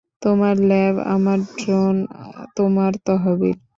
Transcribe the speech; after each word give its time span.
তোমার 0.21 0.55
ল্যাব, 0.69 0.95
তোমার 1.07 1.39
ড্রোন, 1.57 1.95
তোমার 2.57 2.91
তহবিল! 3.05 3.57